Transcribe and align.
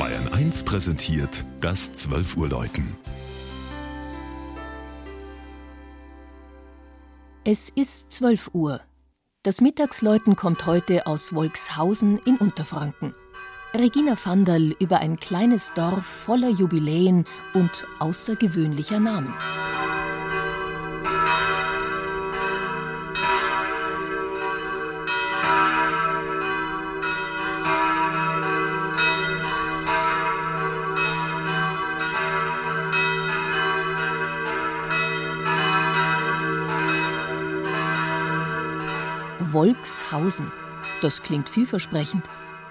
Bayern 0.00 0.28
1 0.32 0.62
präsentiert 0.62 1.44
das 1.60 1.92
12 1.92 2.38
Uhr 2.38 2.48
Läuten. 2.48 2.96
Es 7.44 7.68
ist 7.68 8.10
12 8.10 8.48
Uhr. 8.54 8.80
Das 9.42 9.60
Mittagsläuten 9.60 10.36
kommt 10.36 10.64
heute 10.64 11.06
aus 11.06 11.34
Wolkshausen 11.34 12.18
in 12.24 12.38
Unterfranken. 12.38 13.14
Regina 13.74 14.16
Vanderl 14.16 14.74
über 14.80 15.00
ein 15.00 15.16
kleines 15.16 15.74
Dorf 15.74 16.06
voller 16.06 16.48
Jubiläen 16.48 17.26
und 17.52 17.86
außergewöhnlicher 17.98 19.00
Namen. 19.00 19.34
Wolkshausen. 39.52 40.52
Das 41.02 41.22
klingt 41.22 41.48
vielversprechend. 41.48 42.24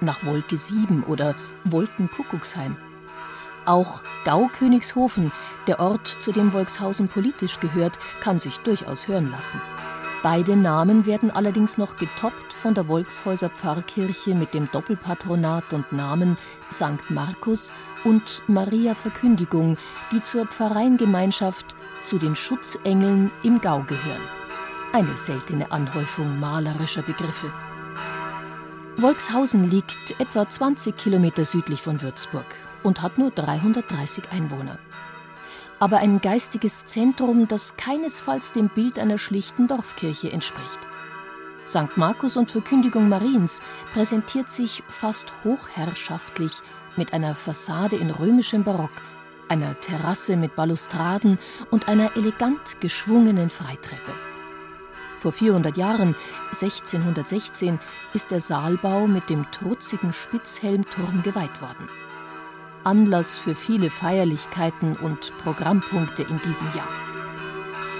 Nach 0.00 0.24
Wolke 0.24 0.56
7 0.56 1.04
oder 1.04 1.34
Wolkenkuckucksheim. 1.64 2.76
Auch 3.64 4.02
Gaukönigshofen, 4.24 5.32
der 5.66 5.80
Ort, 5.80 6.06
zu 6.06 6.32
dem 6.32 6.52
Wolkshausen 6.52 7.08
politisch 7.08 7.58
gehört, 7.60 7.98
kann 8.20 8.38
sich 8.38 8.58
durchaus 8.58 9.08
hören 9.08 9.30
lassen. 9.30 9.60
Beide 10.22 10.56
Namen 10.56 11.06
werden 11.06 11.30
allerdings 11.30 11.78
noch 11.78 11.96
getoppt 11.96 12.52
von 12.52 12.74
der 12.74 12.88
Wolkshäuser 12.88 13.48
Pfarrkirche 13.48 14.34
mit 14.34 14.54
dem 14.54 14.70
Doppelpatronat 14.70 15.72
und 15.72 15.92
Namen 15.92 16.36
St. 16.72 17.10
Markus 17.10 17.72
und 18.04 18.42
Maria 18.48 18.94
Verkündigung, 18.94 19.76
die 20.12 20.22
zur 20.22 20.46
Pfarreiengemeinschaft 20.46 21.74
zu 22.04 22.18
den 22.18 22.34
Schutzengeln 22.34 23.30
im 23.42 23.60
Gau 23.60 23.82
gehören. 23.86 24.35
Eine 24.96 25.18
seltene 25.18 25.70
Anhäufung 25.72 26.40
malerischer 26.40 27.02
Begriffe. 27.02 27.52
Wolkshausen 28.96 29.68
liegt 29.68 30.18
etwa 30.18 30.48
20 30.48 30.96
Kilometer 30.96 31.44
südlich 31.44 31.82
von 31.82 32.00
Würzburg 32.00 32.46
und 32.82 33.02
hat 33.02 33.18
nur 33.18 33.30
330 33.30 34.24
Einwohner. 34.32 34.78
Aber 35.80 35.98
ein 35.98 36.22
geistiges 36.22 36.86
Zentrum, 36.86 37.46
das 37.46 37.76
keinesfalls 37.76 38.52
dem 38.52 38.70
Bild 38.70 38.98
einer 38.98 39.18
schlichten 39.18 39.68
Dorfkirche 39.68 40.32
entspricht. 40.32 40.80
St. 41.66 41.94
Markus 41.96 42.38
und 42.38 42.50
Verkündigung 42.50 43.10
Mariens 43.10 43.60
präsentiert 43.92 44.48
sich 44.48 44.82
fast 44.88 45.30
hochherrschaftlich 45.44 46.62
mit 46.96 47.12
einer 47.12 47.34
Fassade 47.34 47.96
in 47.96 48.08
römischem 48.08 48.64
Barock, 48.64 49.02
einer 49.50 49.78
Terrasse 49.78 50.38
mit 50.38 50.56
Balustraden 50.56 51.38
und 51.70 51.86
einer 51.86 52.16
elegant 52.16 52.80
geschwungenen 52.80 53.50
Freitreppe. 53.50 54.25
Vor 55.18 55.32
400 55.32 55.76
Jahren, 55.76 56.14
1616, 56.52 57.78
ist 58.12 58.30
der 58.30 58.40
Saalbau 58.40 59.06
mit 59.06 59.28
dem 59.30 59.50
trutzigen 59.50 60.12
Spitzhelmturm 60.12 61.22
geweiht 61.22 61.60
worden. 61.60 61.88
Anlass 62.84 63.36
für 63.36 63.54
viele 63.54 63.90
Feierlichkeiten 63.90 64.96
und 64.96 65.36
Programmpunkte 65.38 66.22
in 66.22 66.40
diesem 66.42 66.70
Jahr. 66.70 66.88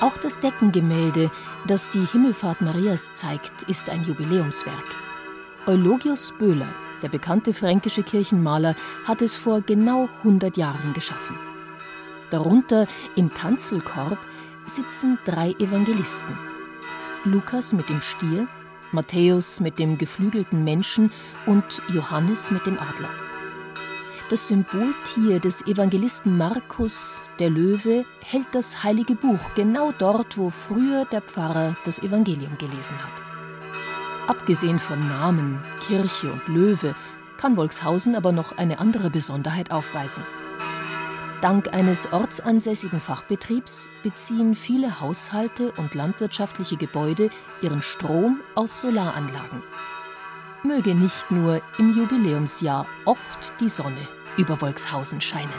Auch 0.00 0.16
das 0.18 0.38
Deckengemälde, 0.38 1.30
das 1.66 1.88
die 1.88 2.04
Himmelfahrt 2.04 2.60
Marias 2.60 3.10
zeigt, 3.14 3.62
ist 3.64 3.88
ein 3.88 4.04
Jubiläumswerk. 4.04 4.96
Eulogius 5.66 6.32
Böhler, 6.38 6.68
der 7.02 7.08
bekannte 7.08 7.54
fränkische 7.54 8.02
Kirchenmaler, 8.02 8.76
hat 9.04 9.22
es 9.22 9.36
vor 9.36 9.62
genau 9.62 10.08
100 10.18 10.56
Jahren 10.56 10.92
geschaffen. 10.92 11.36
Darunter 12.30 12.86
im 13.16 13.32
Kanzelkorb 13.32 14.18
sitzen 14.66 15.18
drei 15.24 15.52
Evangelisten. 15.58 16.55
Lukas 17.26 17.72
mit 17.72 17.88
dem 17.88 18.00
Stier, 18.00 18.46
Matthäus 18.92 19.58
mit 19.58 19.80
dem 19.80 19.98
geflügelten 19.98 20.62
Menschen 20.62 21.10
und 21.44 21.82
Johannes 21.92 22.52
mit 22.52 22.64
dem 22.66 22.78
Adler. 22.78 23.10
Das 24.30 24.46
Symboltier 24.46 25.40
des 25.40 25.66
Evangelisten 25.66 26.36
Markus, 26.36 27.20
der 27.40 27.50
Löwe, 27.50 28.04
hält 28.22 28.46
das 28.52 28.84
heilige 28.84 29.16
Buch 29.16 29.54
genau 29.56 29.92
dort, 29.98 30.38
wo 30.38 30.50
früher 30.50 31.04
der 31.06 31.20
Pfarrer 31.20 31.76
das 31.84 31.98
Evangelium 31.98 32.56
gelesen 32.58 32.96
hat. 32.96 33.22
Abgesehen 34.28 34.78
von 34.78 35.08
Namen, 35.08 35.62
Kirche 35.80 36.32
und 36.32 36.46
Löwe 36.46 36.94
kann 37.38 37.56
Wolkshausen 37.56 38.14
aber 38.14 38.30
noch 38.30 38.56
eine 38.56 38.78
andere 38.78 39.10
Besonderheit 39.10 39.72
aufweisen. 39.72 40.22
Dank 41.42 41.74
eines 41.74 42.10
ortsansässigen 42.12 42.98
Fachbetriebs 42.98 43.90
beziehen 44.02 44.54
viele 44.54 45.00
Haushalte 45.00 45.70
und 45.72 45.94
landwirtschaftliche 45.94 46.76
Gebäude 46.76 47.28
ihren 47.60 47.82
Strom 47.82 48.40
aus 48.54 48.80
Solaranlagen. 48.80 49.62
Möge 50.62 50.94
nicht 50.94 51.30
nur 51.30 51.60
im 51.78 51.94
Jubiläumsjahr 51.94 52.86
oft 53.04 53.52
die 53.60 53.68
Sonne 53.68 54.08
über 54.38 54.60
Wolkshausen 54.62 55.20
scheinen. 55.20 55.52